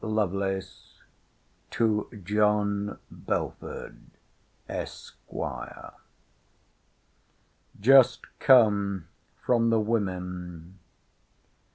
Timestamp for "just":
7.79-8.21